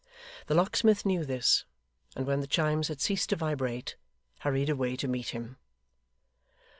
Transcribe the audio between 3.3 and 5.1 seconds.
vibrate, hurried away to